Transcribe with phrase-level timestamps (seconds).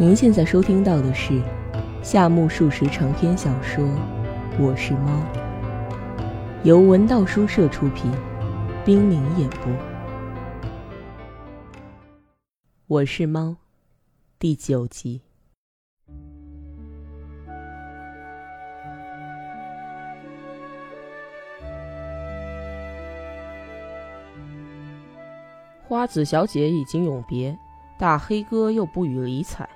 [0.00, 1.42] 您现在收听到的是
[2.04, 3.84] 夏目漱石长篇小说
[4.56, 5.10] 《我是猫》，
[6.62, 8.08] 由文道书社出品，
[8.84, 9.72] 冰凌演播。
[12.86, 13.56] 我是猫，
[14.38, 15.20] 第九集。
[25.82, 27.58] 花子小姐已经永别，
[27.98, 29.68] 大黑哥又不予理睬，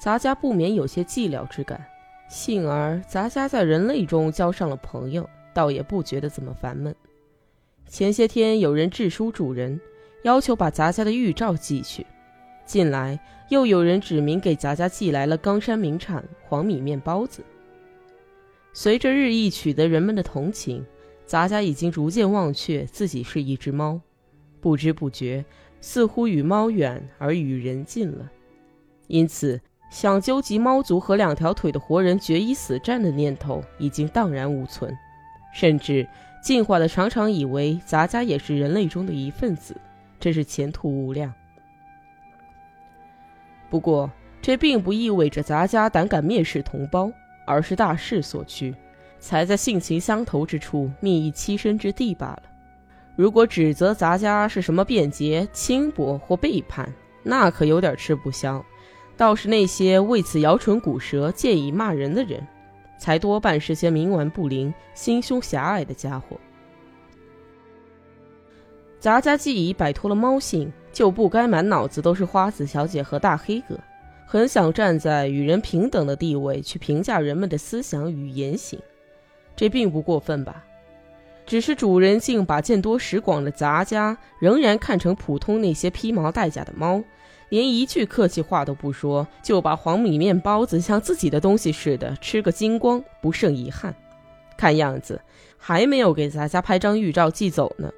[0.00, 1.84] 杂家不免有些寂寥之感。
[2.30, 6.94] 幸而杂家在人类中交上了朋友，倒也不觉得怎么烦闷。
[7.86, 9.78] 前些天有人致书主人，
[10.22, 12.06] 要求把杂家的玉照寄去。
[12.64, 17.44] 近来又有人指名给杂家寄来了冈山名产黄米面包子。
[18.72, 20.82] 随着日益取得人们的同情，
[21.26, 24.00] 杂家已经逐渐忘却自己是一只猫。
[24.60, 25.44] 不知不觉，
[25.82, 28.30] 似乎与猫远而与人近了，
[29.08, 34.96] 因此想纠集猫族和两条腿的活人决一死战的念头已经荡然无存，
[35.52, 36.08] 甚至
[36.40, 39.76] 进化的常常以为杂家也是人类中的一份子，
[40.20, 41.32] 真是前途无量。
[43.68, 44.08] 不过，
[44.40, 47.10] 这并不意味着杂家胆敢蔑视同胞，
[47.44, 48.74] 而是大势所趋，
[49.18, 52.42] 才在性情相投之处觅一栖身之地罢了。
[53.16, 56.88] 如果指责杂家是什么便捷、轻薄或背叛，
[57.24, 58.64] 那可有点吃不消。
[59.20, 62.42] 倒是那些为此摇唇鼓舌、借以骂人的人，
[62.98, 66.38] 才多半是些冥顽不灵、心胸狭隘的家伙。
[68.98, 73.78] 杂家既已摆脱了猫性，就不该满脑子都是花子小姐和大黑哥，
[74.24, 78.80] 很想站在与人平等的地位去评价人们的思想与言行，
[79.54, 80.64] 这并不过分吧？
[81.44, 87.04] 只是主人竟把见多识广的杂家仍然看成普通那些披毛戴甲的猫，
[87.50, 93.94] 连一句客气话都不说，就把黄米面包子像自己的东西似的吃个精光，不胜遗憾。
[94.56, 95.20] 看样子
[95.58, 97.92] 还没有给咱家拍张预照寄走呢。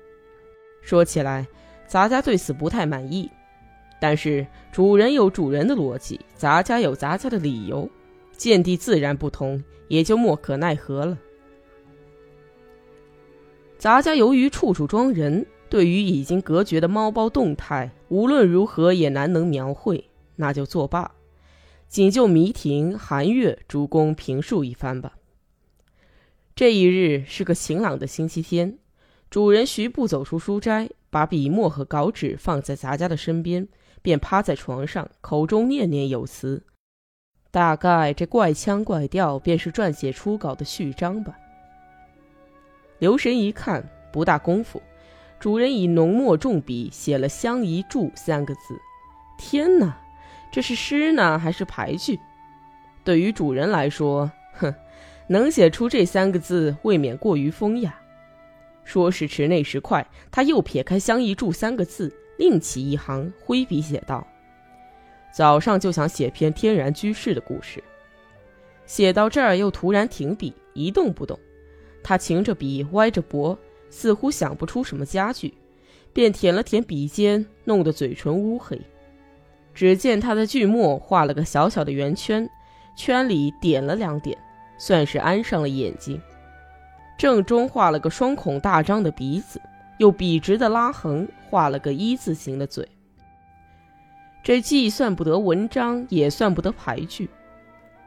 [0.80, 1.46] 说起来，
[1.86, 3.30] 咱家对此不太满意，
[4.00, 7.88] 但是主人有主人的逻辑，咱家有咱家的理由，
[8.36, 11.18] 见地自然不同，也就莫可奈何了。
[13.76, 20.05] 咱家由于处处装人，对于已经隔绝的猫包动态，无论如何也难能描绘，
[20.37, 21.10] 那就作罢。
[21.88, 25.15] 仅就迷亭、寒月主攻评述一番吧。
[26.55, 28.77] 这一日是个晴朗的星期天，
[29.31, 33.66] 主人徐步走出书斋，把笔墨和稿纸放在杂家的身边，
[34.03, 36.62] 便趴在床上，口中念念有词。
[37.50, 41.34] 大概这怪腔怪调，便是撰写初稿的序章吧。
[42.99, 44.83] 留神一看，不大功夫，
[45.42, 48.80] 主人以浓墨重笔写了“相宜住”三个字。
[49.36, 49.92] 天哪，
[50.53, 52.16] 这是诗呢还是排句？
[53.03, 54.72] 对于主人来说，哼，
[55.26, 57.92] 能写出这三个字，未免过于风雅。
[58.84, 64.24] 说时迟，那时快，他又撇开“相宜住”三个字，另起一行，挥笔写道
[65.34, 67.82] ：“早上就想写篇天然居士的故事。”
[68.86, 71.36] 写到这儿，又突然停笔，一动不动。
[72.00, 73.59] 他擎着笔，歪着脖，
[73.92, 75.53] 似乎想不出什么佳句，
[76.14, 78.80] 便舔了舔笔尖，弄得嘴唇乌黑。
[79.75, 82.48] 只见他在句末画了个小小的圆圈，
[82.97, 84.36] 圈里点了两点，
[84.78, 86.19] 算是安上了眼睛。
[87.19, 89.60] 正中画了个双孔大张的鼻子，
[89.98, 92.88] 又笔直的拉横，画了个一字形的嘴。
[94.42, 97.28] 这既算不得文章，也算不得牌句，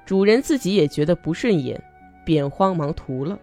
[0.04, 1.82] 主人自己也觉得不顺眼，
[2.26, 3.40] 便慌忙涂了。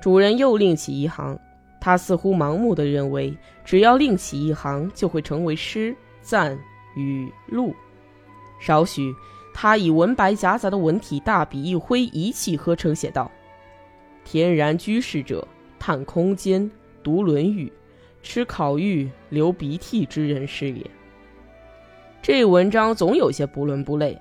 [0.00, 1.38] 主人又另起一行，
[1.78, 6.58] 他似乎盲目的认为，只要另起一行，就会成为诗、赞、
[6.96, 7.74] 语、录。
[8.58, 9.14] 少许，
[9.52, 13.30] 他以文白夹杂的文体，大笔一挥，一气呵成写道
[14.24, 15.46] ：“天然居士者，
[15.78, 16.70] 探空间，
[17.02, 17.68] 读《论语》，
[18.22, 20.90] 吃烤玉，流鼻涕之人是也。”
[22.22, 24.18] 这文章总有些不伦不类。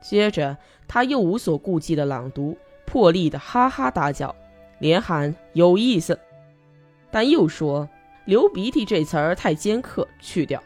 [0.00, 0.56] 接着，
[0.88, 4.34] 他又无所顾忌的朗读，破例的哈哈大叫。
[4.80, 6.18] 连喊有意思，
[7.10, 7.88] 但又说
[8.26, 10.60] “流鼻涕”这词儿太尖刻，去掉。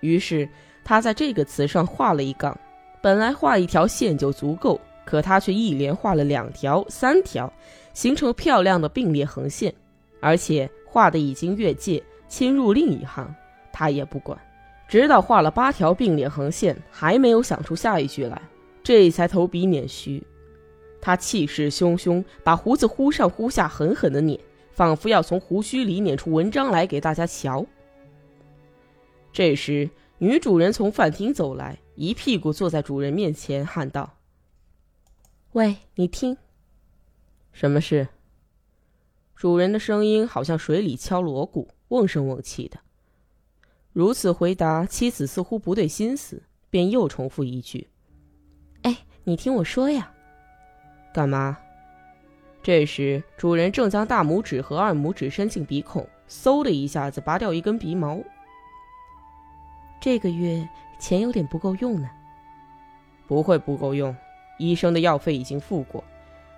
[0.00, 0.48] 于是
[0.82, 2.58] 他在这个词上画了一杠，
[3.02, 7.52] 本来画一条线就足够，可他却一连画了两条、三条，
[7.92, 9.74] 形成漂亮的并列横线，
[10.20, 13.32] 而且画的已经越界，侵入另一行，
[13.72, 14.38] 他也不管，
[14.86, 18.40] 直到画了八条并列横线，还没有想出下一句来，
[18.82, 20.22] 这才投笔捻须。
[21.02, 24.38] 他气势汹汹，把胡子忽上忽下狠狠地捻，
[24.70, 27.66] 仿佛要从胡须里捻出文章来给大家瞧。
[29.32, 34.18] 这时，女主人从饭厅走来，一屁股坐在主人面前，喊道
[35.52, 36.36] ：“喂，你听，
[37.50, 38.06] 什么事？”
[39.34, 42.78] 主人的声音好像水里敲锣鼓，瓮声瓮气的。
[43.92, 47.88] 如此回答，妻子似乎不对心思，便又重复一句
[48.82, 50.10] ：“哎，你听我说呀。”
[51.12, 51.58] 干嘛？
[52.62, 58.18] 这时，主人正将大拇指和二拇指伸进鼻孔，嗖的一下子拔掉一根鼻毛。
[60.00, 60.68] 这个月
[60.98, 62.08] 钱有点不够用呢。
[63.26, 64.14] 不会不够用，
[64.58, 66.04] 医生的药费已经付过，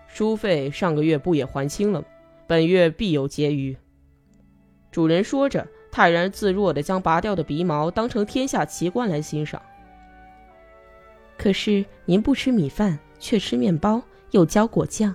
[0.07, 2.05] 书费上个月不也还清了？
[2.47, 3.77] 本月必有结余。
[4.91, 9.61] 主人说着，泰然自若地将拔掉的鼻毛当成天下奇观来欣赏。
[11.39, 14.03] 可是您不吃米饭，却吃面包，
[14.35, 15.15] 又浇果酱。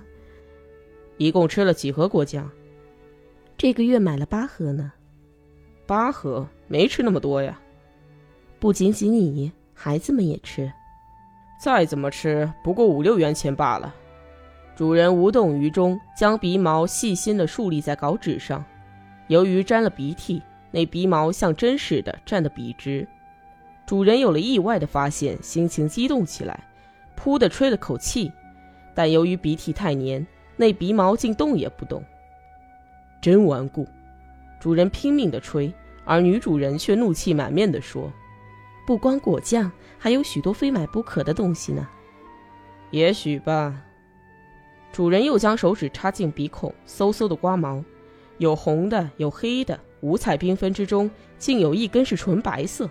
[1.18, 2.50] 一共吃了几盒果酱？
[3.58, 4.90] 这个月买了八盒呢。
[5.86, 7.60] 八盒没吃那么多呀。
[8.58, 10.72] 不仅仅你，孩子们也吃。
[11.62, 13.94] 再怎么吃，不过五六元钱罢了。
[14.74, 18.64] 主人无动于衷，将鼻毛细心地竖立在稿纸上。
[19.26, 20.40] 由于沾了鼻涕，
[20.70, 23.06] 那鼻毛像针似的站得笔直。
[23.84, 26.66] 主人有了意外的发现，心情激动起来，
[27.18, 28.32] 噗地吹了口气。
[29.00, 30.26] 但由于鼻涕太黏，
[30.58, 32.04] 那鼻毛竟动也不动。
[33.18, 33.86] 真顽固！
[34.60, 35.72] 主人拼命地吹，
[36.04, 38.12] 而女主人却怒气满面地说
[38.86, 41.88] ：“不光果酱，还有许多非买不可的东西呢。”
[42.92, 43.74] 也许吧。
[44.92, 47.82] 主人又将手指插进鼻孔，嗖嗖的刮毛，
[48.36, 52.86] 有红的，有黑的，五彩缤纷之中，竟有一根是纯白色。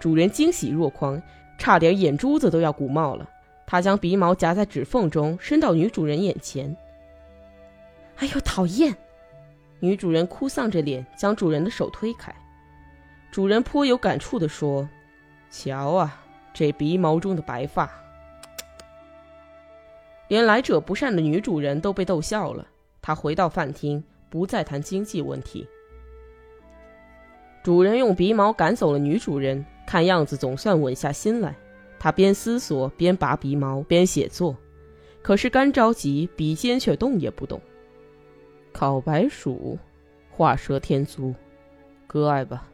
[0.00, 1.20] 主人惊喜若狂，
[1.58, 3.28] 差点眼珠子都要鼓冒了。
[3.66, 6.76] 他将鼻毛夹在指缝中，伸到女主人眼前。
[8.16, 8.94] 哎呦，讨厌！
[9.80, 12.34] 女主人哭丧着脸，将主人的手推开。
[13.30, 14.88] 主人颇有感触地说
[15.50, 16.22] ：“瞧啊，
[16.52, 17.90] 这鼻毛中的白发。”
[20.28, 22.66] 连来者不善的女主人都被逗笑了。
[23.02, 25.66] 她回到饭厅，不再谈经济问题。
[27.62, 31.54] 主人用鼻毛赶走了女主人，看样子总算稳下心来。
[32.04, 34.54] 他边思索边拔鼻毛边写作，
[35.22, 37.58] 可是干着急，笔尖却动也不动。
[38.74, 39.78] 烤白薯，
[40.30, 41.34] 画蛇添足，
[42.06, 42.70] 割爱吧。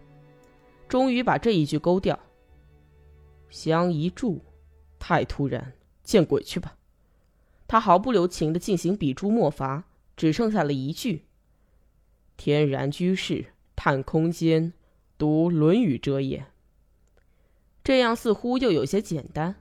[0.89, 2.19] 终于把这一句勾掉。
[3.51, 4.41] 相宜住，
[4.99, 6.77] 太突然，见鬼去吧。
[7.69, 9.85] 他毫不留情地进行笔诛墨伐，
[10.17, 11.23] 只剩下了一句
[12.37, 13.47] ：“天然居士，
[13.77, 14.73] 探空间，
[15.17, 16.45] 读《论语》者也。”
[17.83, 19.55] 这样似乎又有些简单，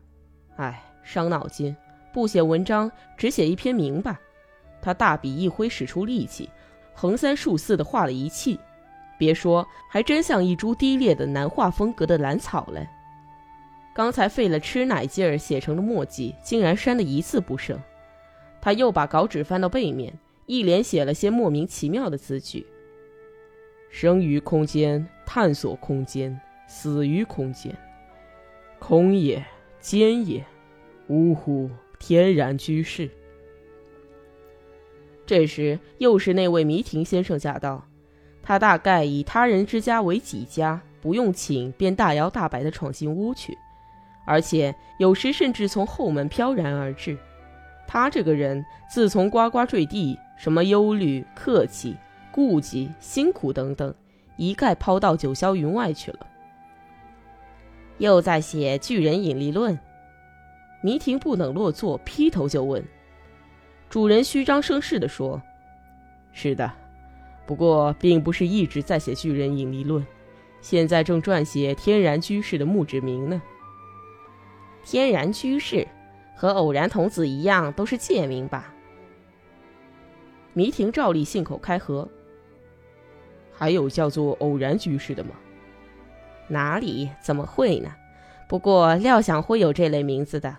[0.57, 1.75] 唉，伤脑筋。
[2.11, 4.17] 不写文章，只写一篇明白。
[4.81, 6.49] 他大笔一挥，使出力气，
[6.93, 8.59] 横三竖四地画了一气。
[9.17, 12.87] 别说，还真像一株低劣的南画风格的兰草嘞。
[13.93, 17.77] 刚才费了吃奶劲儿写成的墨迹，竟然删得一字不剩。
[18.61, 22.65] 他又把稿纸翻到背面，一连写了些莫名其妙的字句
[23.91, 26.33] ：“生于空间，探索空间；
[26.67, 27.77] 死于空间，
[28.79, 29.45] 空也，
[29.79, 30.43] 间也。
[31.07, 33.09] 呜呼，天然居士！”
[35.25, 37.85] 这时，又是那位迷亭先生驾到。
[38.41, 43.55] 他大概以他人之家为己家，不用请便大摇大摆地闯进屋去，
[44.25, 47.15] 而且有时甚至从后门飘然而至。
[47.87, 51.95] 他这个人，自从呱呱坠地，什么忧虑、客气、
[52.31, 53.93] 顾忌、辛苦等等，
[54.35, 56.19] 一概抛到九霄云外去了。
[57.99, 59.77] 又在写巨人引力论，
[60.81, 62.83] 迷亭不等落座，劈头就问。
[63.87, 65.39] 主人虚张声势地说
[66.33, 66.71] ：“是的，
[67.45, 70.03] 不过并不是一直在写巨人引力论，
[70.61, 73.39] 现在正撰写天然居士的墓志铭呢。
[74.83, 75.87] 天然居士。”
[76.39, 78.73] 和偶然童子一样，都是借名吧？
[80.53, 82.07] 迷亭照例信口开河。
[83.51, 85.31] 还有叫做偶然居士的吗？
[86.49, 87.09] 哪里？
[87.21, 87.89] 怎么会呢？
[88.47, 90.55] 不过料想会有这类名字的。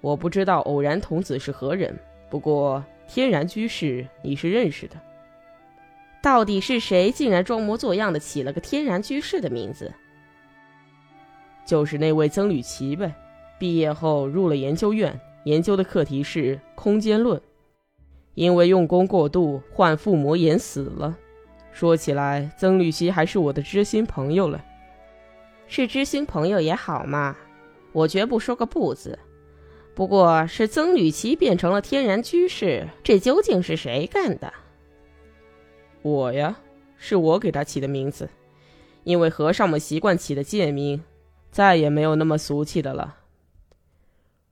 [0.00, 1.96] 我不知道偶然童子是何人，
[2.28, 4.96] 不过天然居士你是认识的。
[6.22, 9.92] 到底是谁竟然装模作样的起了个天然居士的名字？
[11.66, 13.14] 就是那位曾吕奇呗。
[13.58, 17.40] 毕业后入了研究院，研究的课题是空间论。
[18.34, 21.16] 因为用功过度，患腹膜炎死了。
[21.70, 24.64] 说起来，曾吕奇还是我的知心朋友了。
[25.76, 27.36] 是知心朋友也好嘛，
[27.90, 29.18] 我绝不说个不字。
[29.92, 34.54] 不过是曾吕奇变成了天然居士，这究竟是谁干的？
[36.02, 36.60] 我呀，
[36.96, 38.30] 是我给他起的名字，
[39.02, 41.02] 因为和尚们习惯起的贱名。
[41.50, 43.16] 再也没有那么俗气的了。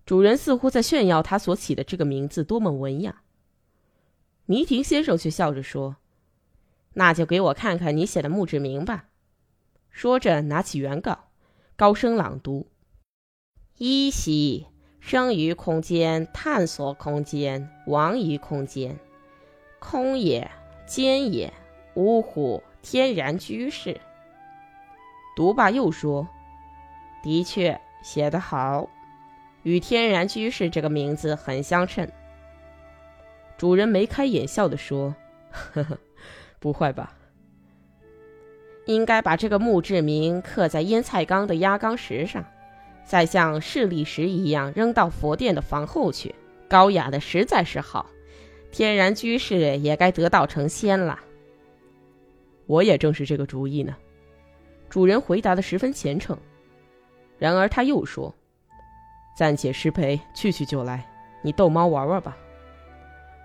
[0.04, 3.22] 主人似乎在炫耀他所起的这个名字多么文雅。
[4.46, 5.94] 迷婷先生却笑着说
[6.94, 9.04] ：“那就给我看看你写的墓志铭吧。”
[9.92, 11.28] 说着，拿起原稿，
[11.76, 12.66] 高声朗读
[13.76, 14.66] ：“依稀
[14.98, 18.98] 生于空间，探索空间，亡于空间，
[19.78, 20.50] 空也，
[20.86, 21.52] 间也，
[21.94, 24.00] 呜呼，天然居士。”
[25.36, 26.26] 读罢又说
[27.22, 28.88] ：“的确，写得好。”
[29.62, 32.10] 与天然居士这个名字很相称。
[33.56, 35.14] 主人眉开眼笑地说
[35.52, 35.98] ：“呵呵，
[36.58, 37.14] 不坏吧？
[38.86, 42.44] 应该把这个墓志铭刻在腌菜缸的压缸石上，
[43.04, 46.34] 再像势利石一样扔到佛殿的房后去，
[46.68, 48.06] 高雅的实在是好。
[48.70, 51.18] 天然居士也该得道成仙了。”
[52.66, 53.94] 我也正是这个主意呢。
[54.88, 56.36] 主人回答的十分虔诚。
[57.38, 58.34] 然而他又说。
[59.34, 61.08] 暂且失陪，去去就来。
[61.40, 62.36] 你逗猫玩玩吧。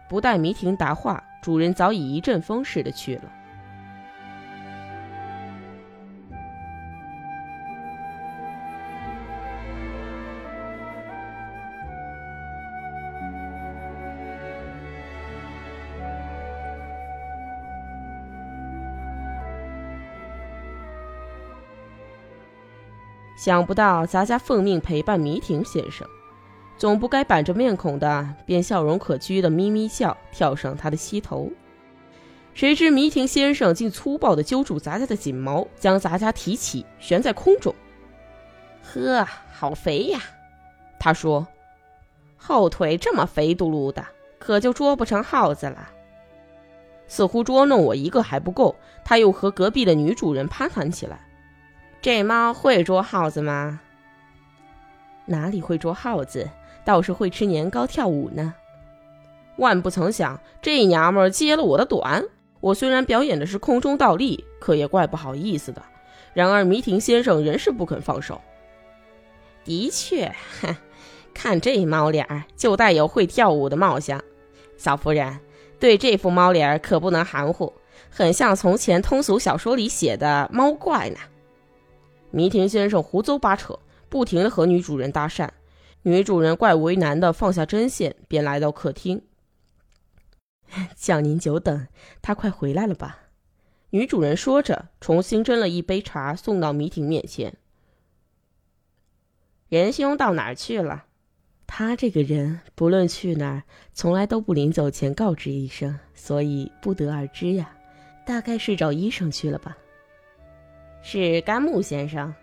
[0.10, 3.32] 不待迷婷答话，主人早已一阵风似的去了。
[23.38, 26.08] 想不到咱家奉命陪伴迷婷先生，
[26.76, 31.52] 总不该板着面孔的，便笑容可掬的咪咪笑，跳上他的膝头。
[32.56, 37.76] 谁知迷婷先生竟粗暴地揪住咱家的锦毛，将咱家提起，悬在空中。
[38.82, 40.20] 呵，好肥呀！
[41.00, 41.46] 他说
[42.38, 44.04] ：“后腿这么肥嘟噜的，
[44.40, 45.92] 可就捉不成耗子了。”
[47.08, 48.76] 似乎捉弄我一个还不够，
[49.06, 51.27] 他又和隔壁的女主人攀谈起来。
[52.08, 53.82] 这猫会捉耗子吗？
[55.26, 56.50] 哪里会捉耗子，
[56.86, 58.54] 倒是会吃年糕、跳舞呢。
[59.58, 62.24] 万不曾想，这娘们儿揭了我的短。
[62.62, 65.84] 我虽然表演的是空中倒立，可也怪不好意思的。
[66.34, 68.40] 然而迷婷先生仍是不肯放手。
[69.66, 70.78] 的确，哼，
[71.34, 74.24] 看这猫脸儿，就带有会跳舞的貌相。
[74.78, 75.42] 小夫人，
[75.78, 77.74] 对这副猫脸儿可不能含糊，
[78.10, 81.18] 很像从前通俗小说里写的猫怪呢。
[82.32, 83.80] 迷婷先生胡诌八扯，
[84.10, 85.50] 不停地和女主人搭讪。
[86.04, 89.22] 女主人怪为难的放下针线，便来到客厅。
[90.96, 91.88] 叫您久等，
[92.22, 93.20] 他快回来了吧？
[93.90, 97.56] 女主人说着，重新斟了一杯茶送到迷婷面前。
[99.70, 101.06] 仁兄到哪儿去了？
[101.66, 107.74] 他这个人不论去哪儿，从来都不临走前告知一声，所以不得而知呀。
[108.26, 109.78] 大概是找医生去了吧。
[111.10, 112.36] 是甘木先生，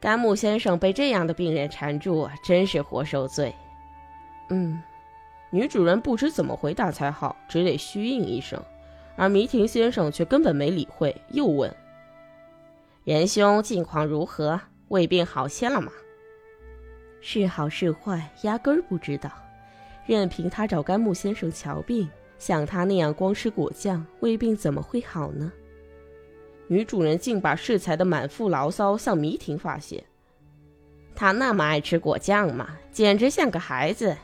[0.00, 3.54] 甘木先生被这样的病人缠住，真是活受罪。
[4.48, 4.82] 嗯，
[5.50, 8.58] 女主人不知怎么回答才好，只得虚应一声。
[9.16, 11.70] 而迷婷先生却根本没理会，又问
[13.04, 14.58] ：“仁兄近况如何？
[14.88, 15.92] 胃病好些了吗？”
[17.20, 19.30] 是好是坏，压根儿不知道。
[20.06, 25.52] 任凭他找甘木先生瞧病，像他那样光吃果酱，胃病怎么会好呢？
[26.72, 30.04] 女主人竟把适才的满腹牢骚向迷婷发泄。
[31.16, 32.78] 他那么爱吃果酱吗？
[32.92, 34.16] 简直像个孩子。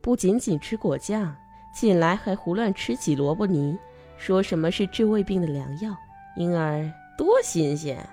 [0.00, 1.32] 不仅仅吃果酱，
[1.72, 3.78] 近来还胡乱吃起萝卜泥，
[4.16, 5.96] 说什么是治胃病的良药。
[6.34, 8.04] 婴儿多新鲜！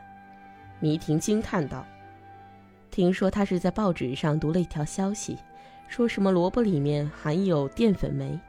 [0.80, 1.84] 迷婷惊叹道。
[2.92, 5.40] 听说他是在报纸上读了一条消息，
[5.88, 8.40] 说什么萝卜里面含有淀粉酶。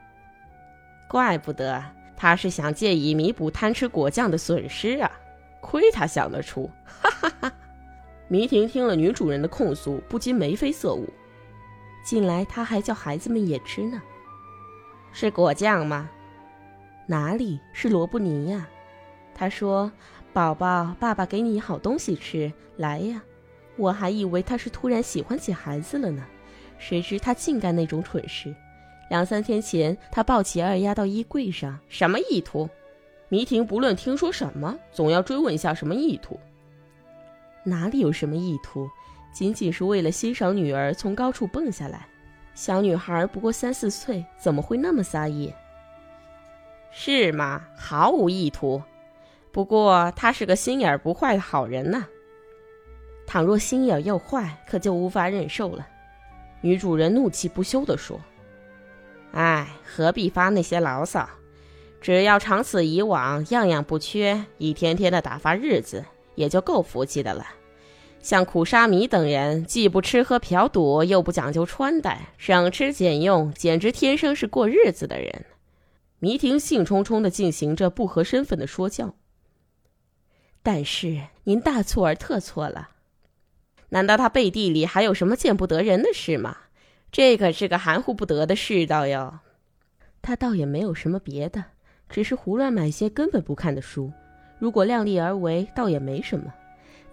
[1.08, 1.82] 怪不得。
[2.20, 5.08] 他是想借以弥补贪吃果酱的损失啊！
[5.60, 6.68] 亏他想得出！
[6.84, 7.52] 哈哈哈。
[8.26, 11.08] 迷婷听了女主人的控诉，不禁眉飞色舞。
[12.04, 14.02] 近来他还叫孩子们也吃呢。
[15.12, 16.10] 是果酱吗？
[17.06, 18.68] 哪里是萝卜泥呀？
[19.32, 19.92] 他说
[20.34, 23.22] ：“宝宝，爸爸给你好东西吃，来呀！”
[23.78, 26.26] 我还以为他是突然喜欢起孩子了呢，
[26.78, 28.52] 谁知他竟干那种蠢事。
[29.08, 32.68] 两三天前，他抱起二丫到衣柜上，什么意图？
[33.30, 36.38] 迷婷不论听说什么，总要追问一下什么意图。
[37.64, 38.88] 哪里有什么意图？
[39.32, 42.06] 仅仅是为了欣赏女儿从高处蹦下来。
[42.54, 45.54] 小女孩不过三四岁，怎么会那么撒野？
[46.90, 47.62] 是吗？
[47.76, 48.82] 毫无意图。
[49.52, 52.06] 不过他是个心眼不坏的好人呢。
[53.26, 55.86] 倘若心眼又坏，可就无法忍受了。
[56.62, 58.18] 女主人怒气不休地说。
[59.32, 61.28] 哎，何必发那些牢骚？
[62.00, 66.04] 只要长此以往，样样不缺，一天天的打发日子，
[66.34, 67.46] 也就够福气的了。
[68.20, 75.44] 像苦沙弥等人，既不吃喝嫖赌，又不讲究穿戴，省吃俭用，简直天生是过日子的人。
[76.18, 79.14] 迷婷兴冲冲地进行着不合身份的说教。
[80.62, 82.90] 但是您大错而特错了，
[83.90, 86.56] 难道他背地里还有什么见不得人的事吗？
[87.10, 89.40] 这可是个含糊不得的世道哟。
[90.20, 91.64] 他倒也没有什么别的，
[92.08, 94.12] 只是胡乱买些根本不看的书。
[94.58, 96.52] 如果量力而为，倒也没什么。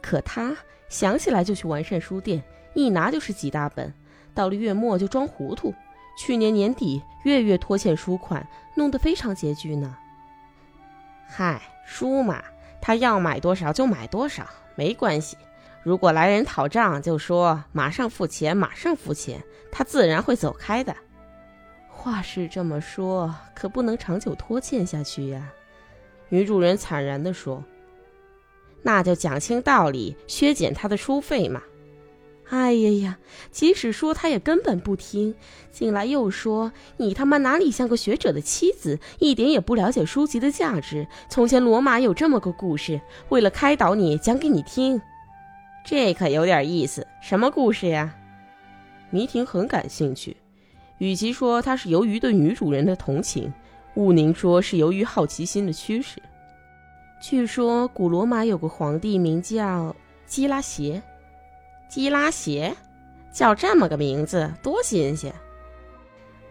[0.01, 0.55] 可他
[0.89, 3.93] 想起来就去完善书店，一拿就是几大本，
[4.33, 5.73] 到了月末就装糊涂。
[6.17, 9.95] 去年年底月月拖欠书款，弄得非常拮据呢。
[11.27, 12.43] 嗨，书嘛，
[12.81, 15.37] 他要买多少就买多少，没关系。
[15.85, 20.95] 如果来人讨账，就说马上付钱，马上付钱，他自然会走开的。
[21.87, 25.47] 话是这么说，可不能长久拖欠下去呀。
[26.29, 27.63] 女主人惨然地说
[28.81, 31.61] ：“那就讲清道理，削减他的书费嘛。”
[32.49, 33.19] 哎呀呀！
[33.51, 35.35] 即使说他也根本不听，
[35.71, 41.07] 进来又说：“你他妈哪里像个学者的妻子，一点也不了解书籍的价值。
[41.29, 42.99] 从前罗马有这么个故事，
[43.29, 44.99] 为了开导你，讲给你听。
[45.85, 48.13] 这可有点意思，什么故事呀？”
[49.11, 50.35] 迷婷很感兴趣，
[50.97, 53.53] 与其说他是由于对女主人的同情，
[53.93, 56.21] 毋宁说是由于好奇心的驱使。
[57.21, 61.01] 据说古罗马有个皇帝名叫基拉邪。
[61.87, 62.75] 基拉鞋，
[63.31, 65.33] 叫这么个名字多新鲜！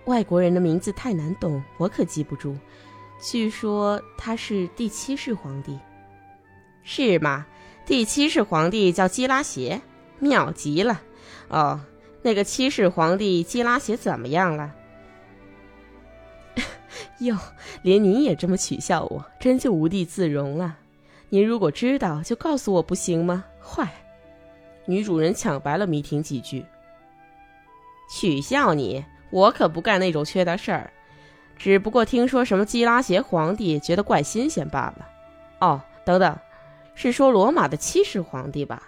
[0.04, 2.56] 外国人的名字太难懂，我可记不住。
[3.20, 5.78] 据说他是第七世皇帝，
[6.84, 7.44] 是吗？
[7.86, 9.80] 第七世皇帝叫基拉鞋，
[10.18, 11.02] 妙极了！
[11.48, 11.80] 哦，
[12.22, 14.74] 那个七世皇帝基拉鞋怎么样了？
[17.20, 17.36] 哟，
[17.82, 20.78] 连您也这么取笑我，真就无地自容了。
[21.28, 23.44] 您如果知道，就告诉我不行吗？
[23.62, 23.86] 坏！
[24.86, 26.64] 女主人抢白了迷婷几句
[28.10, 30.90] ：“取笑你，我可不干那种缺德事儿，
[31.58, 35.08] 只不过听说什么基拉邪皇帝，觉得怪新鲜罢了。
[35.60, 36.38] 哦，等等，
[36.95, 38.83] 是说罗马的七世皇帝吧？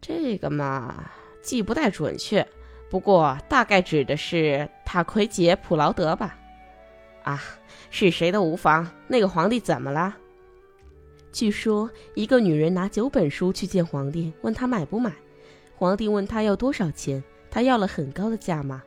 [0.00, 1.10] 这个嘛，
[1.42, 2.46] 记不太准确，
[2.90, 6.36] 不过大概指的是塔奎杰普劳德吧？
[7.22, 7.40] 啊，
[7.90, 8.88] 是谁都无妨。
[9.06, 10.16] 那个皇帝怎么了？”
[11.32, 15.12] 据说一个女人拿九本书去见皇帝，问他买不买。
[15.74, 18.82] 皇帝问他要多少钱，他要了很高的价码。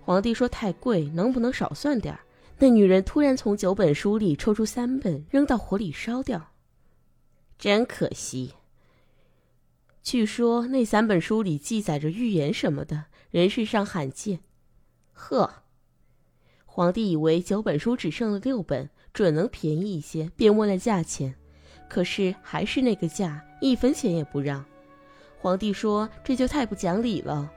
[0.00, 2.20] 皇帝说太贵，能不能少算点儿？
[2.58, 6.40] 那女人突然从九本书里抽出三本，扔到火里烧掉。
[7.62, 8.54] 真可惜。
[10.02, 14.40] 据说那三本书里记载着预言什么的，人世上罕见。
[15.12, 15.62] 呵，
[16.66, 21.36] 皇帝以为九本书只剩了六本，准能便宜一些，便问了价钱。
[21.88, 24.64] 可是还是那个价，一分钱也不让。
[25.38, 27.48] 皇帝说：“这就太不讲理了。”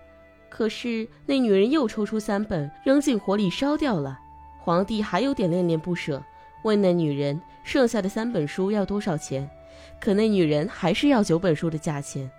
[0.51, 4.19] 可是那女人又抽出三本，扔进火里烧掉了。
[4.59, 6.23] 皇帝还有点恋恋不舍，
[6.63, 9.49] 问那女人：“剩下的三本书要多少钱？”
[9.99, 12.29] 可那女人还是要九本书的价钱。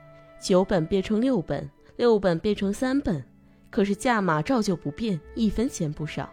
[0.40, 3.24] 九本变成六本，六本变成三本，
[3.70, 6.30] 可是价码照旧不变，一分钱不少。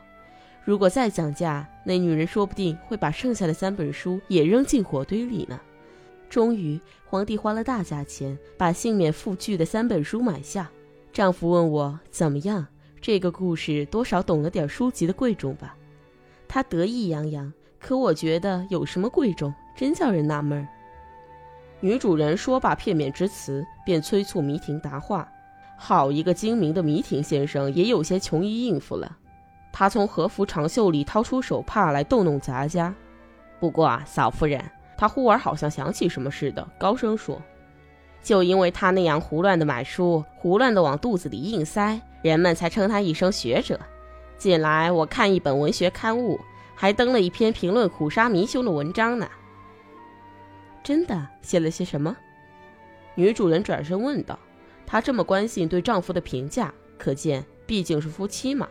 [0.66, 5.60] 如果再讲价，那女人说不定会把剩下的三本书也扔进火堆里呢。
[6.30, 10.70] 终于，皇帝花了大价钱把幸免负惧的三本书买下。
[11.12, 12.66] 丈夫问我怎么样？
[13.00, 15.76] 这个故事多少懂了点书籍的贵重吧？
[16.48, 17.52] 他得意洋洋。
[17.80, 20.68] 可我觉得有什么贵重，真叫人纳闷儿。
[21.84, 25.30] 女主人说罢片面之词，便催促迷婷答话。
[25.76, 29.18] 好一个精明的迷婷先生，也有些穷于应付了。
[29.70, 32.96] 他从和服长袖里掏出手帕来逗弄杂家，
[33.60, 34.64] 不过啊，嫂夫人，
[34.98, 37.38] 他忽而好像想起什么似的，高声说
[38.24, 43.78] ：“就因为他那样胡乱的买书，胡乱的往肚子里硬塞，人们才称他一声学者。
[44.38, 46.40] 近来我看一本文学刊物，
[46.76, 49.28] 还登了一篇评论苦沙弥兄的文章呢。
[50.84, 52.16] 真的，写了些什么？”
[53.16, 54.38] 女主人转身问道。
[54.86, 58.68] 她这么关心对丈夫的评价，可见毕竟是夫妻嘛。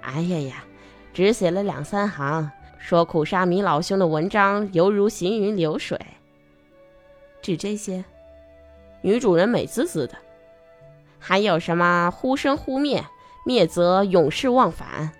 [0.00, 0.64] 哎呀呀，
[1.12, 6.00] 只写了两三行，说苦沙弥老兄的文章犹如行云流水。
[7.42, 8.04] 只这些，
[9.02, 10.16] 女主人美滋滋的。
[11.18, 13.04] 还有什么忽生忽灭，
[13.44, 15.12] 灭则永世忘返？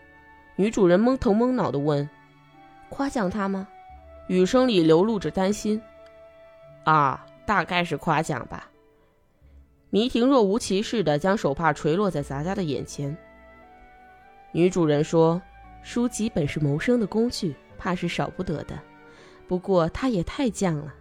[0.57, 2.09] 女主人蒙头蒙脑的问
[2.89, 3.69] ：“夸奖他吗？”
[4.29, 5.81] 语声里流露着担心。
[6.85, 8.71] 啊，大概是夸奖吧。
[9.91, 13.17] 迷婷若无其事的将手帕垂落在杂家的眼前。
[14.53, 15.41] 女主人说
[15.83, 18.79] ：“书籍本是谋生的工具，怕是少不得的。
[19.47, 20.95] 不过他也太犟了。”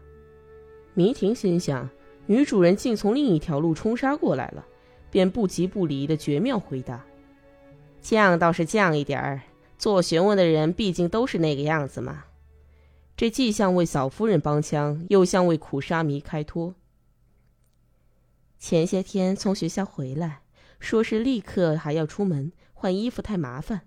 [0.93, 1.89] 迷婷心想
[2.27, 4.65] ：“女主人竟从另一条路冲杀过来了，
[5.09, 7.03] 便不急不离的绝妙回答
[8.03, 9.41] ：“犟倒是犟一点儿，
[9.77, 12.23] 做学问的人毕竟都是那个样子嘛。”
[13.23, 16.75] 这既像为嫂夫人帮腔，又像为苦沙弥开脱。
[18.59, 20.41] 前些天从学校回来，
[20.77, 23.83] 说是立刻还要出门换衣服，太麻烦。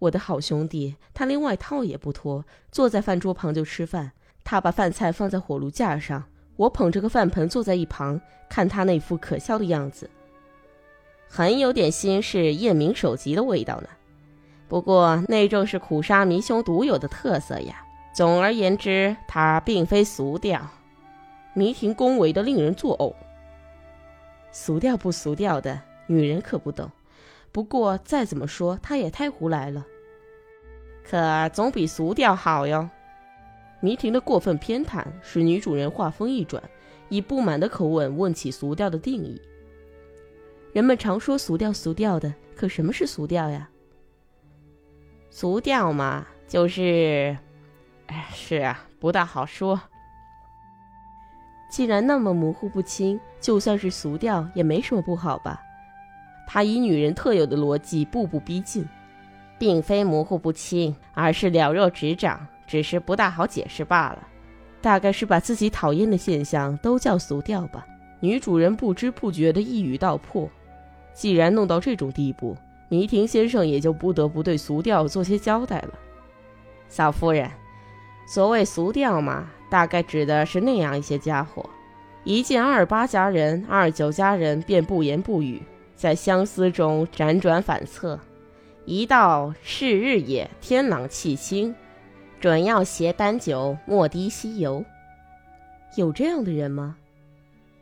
[0.00, 4.10] 我的好兄弟，他连外套也不脱，坐在饭桌旁就吃饭。
[4.42, 6.24] 他把饭菜放在火炉架上，
[6.56, 10.10] 我捧着个饭盆坐在一旁，看他那副可笑的样子，
[11.28, 13.88] 很有点新式验明首级的味道呢。
[14.66, 17.86] 不过那正是苦沙弥兄独有的特色呀。
[18.12, 20.68] 总而言之，它并非俗调。
[21.54, 23.14] 迷婷恭维的令人作呕。
[24.52, 26.90] 俗调不俗调的，女人可不懂。
[27.52, 29.86] 不过再怎么说，她也太胡来了。
[31.04, 32.88] 可总比俗调好哟。
[33.80, 36.62] 迷婷的过分偏袒使女主人话锋一转，
[37.08, 39.40] 以不满的口吻问起俗调的定义。
[40.72, 43.68] 人们常说俗调俗调的，可什么是俗调呀？
[45.30, 47.36] 俗调嘛，就是……
[48.10, 49.80] 哎，是啊，不大好说。
[51.70, 55.60] 既然那么模糊不清，就算是俗调也没什么不好吧？
[56.48, 58.84] 他以女人特有的逻辑步步逼近，
[59.56, 64.26] 并非模糊不清，而是了若指掌，只是不大好解释罢了。
[64.82, 67.86] 大概是把自己讨厌的现象都叫俗调吧。
[68.18, 70.50] 女主人不知不觉的一语道破。
[71.12, 72.56] 既然弄到这种地步，
[72.88, 75.90] 迷婷先生也就不得不对俗调做些交代了。
[76.88, 77.48] 嫂夫人，
[78.30, 81.68] 所谓俗调嘛，大概指的是那样一些家伙，
[82.22, 85.60] 一见二八佳人、二九佳人便不言不语。
[85.96, 88.16] 在相思中辗转反侧，
[88.84, 91.74] 一到是日也，天朗气清，
[92.38, 94.84] 准要携丹酒，莫滴西游。
[95.96, 96.96] 有这样的人吗？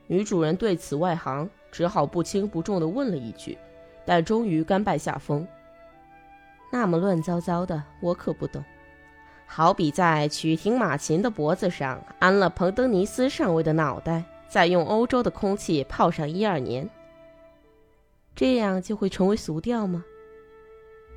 [0.07, 3.59] 女主人对此外行，只好不轻不重地问了一句，
[4.07, 5.47] 但终于甘拜下风。
[6.73, 8.65] 那么乱糟糟的，我可不懂。
[9.51, 16.89] 好比在曲亭马琴的脖子上安了彭登尼斯上尉的脑袋，再用欧洲的空气泡上一二年。
[18.37, 20.05] 这样就会成为俗调吗？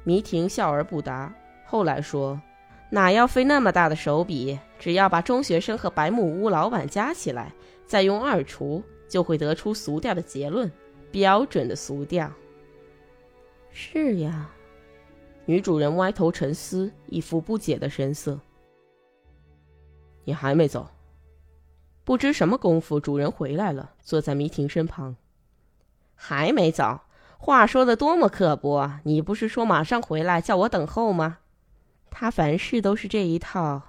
[0.05, 1.31] 迷婷笑而不答。
[1.65, 2.41] 后来说
[2.89, 4.57] ：“哪要费那么大的手笔？
[4.79, 7.53] 只要把中学生和白木屋老板加起来，
[7.85, 10.71] 再用二除，就会得出俗调的结论，
[11.11, 12.31] 标准的俗调。”
[13.71, 14.49] 是呀，
[15.51, 18.39] 女主人歪头沉思，一副不解的神色。
[20.23, 20.87] 你还没走？
[22.05, 25.17] 不知什么功夫，主人回来了，坐在迷婷身旁。
[26.15, 27.01] 还没走。
[27.37, 28.99] 话说的多么刻薄！
[29.03, 31.39] 你不是说马上回来，叫我等候吗？
[32.09, 33.81] 他凡事都是这一套。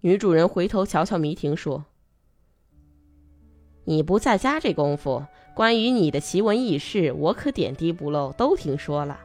[0.00, 1.84] 女主人回头瞧瞧迷婷，说
[3.84, 9.20] ：“你不在家这功夫，关于你的奇闻异事，我可点滴不漏，都听说了。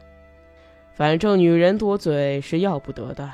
[0.94, 3.30] 反正女人多嘴是要不得的。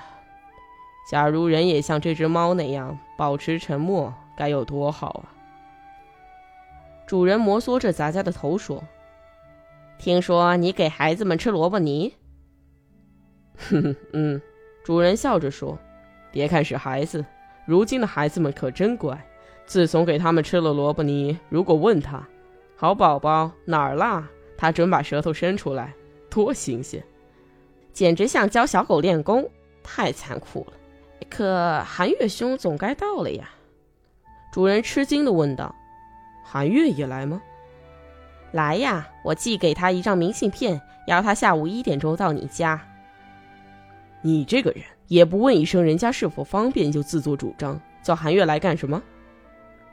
[1.11, 5.35] 假如人也像这只猫那样保持沉默，该有多好啊！”
[7.07, 8.85] 主人摩挲着咱家的头说。
[9.99, 12.15] 听说你给孩子们吃萝卜泥。
[13.57, 14.41] 哼哼，嗯，
[14.85, 15.77] 主人笑着说
[16.31, 17.25] ：“别看是孩子，
[17.67, 19.21] 如今的孩子们可真乖。
[19.67, 22.29] 自从给他们吃了萝卜泥，如果问他，
[22.77, 25.93] 好宝宝哪儿啦，他准把舌头伸出来，
[26.31, 27.03] 多新鲜，
[27.99, 29.51] 简直像教小狗练功，
[29.83, 30.73] 太残酷了。
[31.29, 33.51] 可韩月兄总该到了呀？”
[34.55, 35.75] 主人吃惊地问道
[36.47, 37.43] ：“韩月也来吗？”
[38.55, 39.09] 来呀！
[39.25, 42.81] 我寄给他一张明信片，邀他下午一点钟到你家。
[44.23, 49.03] 你这个人也不问一声人家是否方便就自作主张，叫韩月来干什么？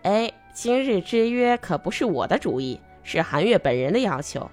[0.04, 4.48] 哎，今日之约可不是我的主意，是韩月本人的要求。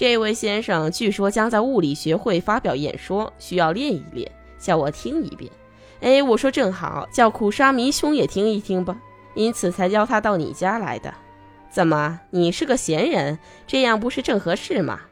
[0.00, 5.52] 这位先生据说将在物理学会发表演说，需要练一练，叫我听一遍。
[6.00, 8.98] 哎，我说正好，叫苦沙弥兄也听一听吧，
[9.34, 11.12] 因此才邀他到你家来的。
[11.70, 15.02] 怎么，你是个闲人，这样不是正合适吗？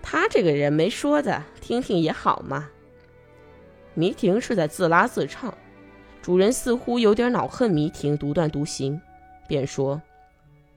[0.00, 2.68] 他这个人没说的，听听也好嘛。
[3.94, 5.52] 迷婷是在自拉自唱，
[6.22, 9.00] 主人似乎有点恼恨迷婷独断独行，
[9.48, 10.00] 便说：“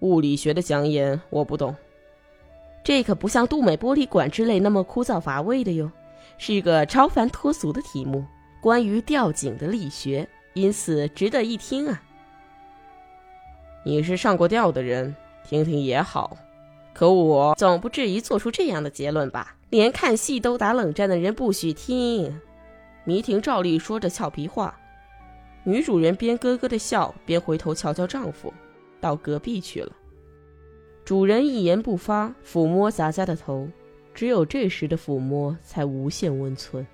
[0.02, 1.76] 物理学的讲演我不懂，
[2.90, 5.92] 这可不像杜美玻璃管之类那么枯燥乏味的哟，
[6.40, 8.26] 是一个超凡脱俗的题目，
[8.60, 12.02] 关于吊颈的力学，因此值得一听啊。”
[13.86, 15.16] 你是上过吊的人。
[15.48, 16.36] 听听也好，
[16.92, 19.56] 可我总不至于做出这样的结论吧？
[19.70, 22.42] 连看戏都打冷战的人不许听。
[23.04, 24.76] 迷婷照例说着俏皮话，
[25.64, 28.52] 女主人边咯咯的笑，边回头瞧瞧丈夫，
[29.00, 29.92] 到隔壁去了。
[31.10, 33.68] 主人一言不发，抚摸洒家的头，
[34.14, 36.86] 只有这时的抚摸才无限温存。